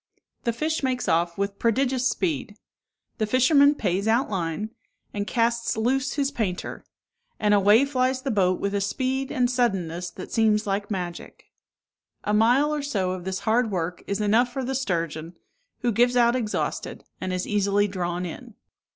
The 0.45 0.51
fish 0.51 0.81
makes 0.81 1.07
off 1.07 1.37
with 1.37 1.59
prodigious 1.59 2.07
speed; 2.07 2.55
the 3.19 3.27
fisherman 3.27 3.75
pays 3.75 4.07
out 4.07 4.31
line, 4.31 4.71
and 5.13 5.27
casts 5.27 5.77
loose 5.77 6.13
his 6.13 6.31
painter; 6.31 6.83
and 7.39 7.53
away 7.53 7.85
flies 7.85 8.23
the 8.23 8.31
boat 8.31 8.59
with 8.59 8.73
a 8.73 8.81
speed 8.81 9.31
and 9.31 9.47
suddenness 9.47 10.09
that 10.09 10.31
seems 10.31 10.65
like 10.65 10.89
magic. 10.89 11.51
A 12.23 12.33
mile 12.33 12.73
or 12.73 12.81
so 12.81 13.11
of 13.11 13.25
this 13.25 13.41
hard 13.41 13.69
work 13.69 14.01
is 14.07 14.19
enough 14.19 14.51
for 14.51 14.63
the 14.65 14.73
sturgeon, 14.73 15.35
who 15.81 15.91
gives 15.91 16.17
out 16.17 16.35
exhausted, 16.35 17.03
and 17.21 17.31
is 17.31 17.45
easily 17.45 17.87
drawn 17.87 18.25
in. 18.25 18.55